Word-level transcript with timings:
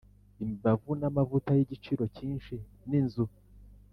imibavu 0.43 0.89
namavuta 0.99 1.49
yigiciro 1.57 2.03
cyinshi 2.15 2.53
ninzu 2.89 3.25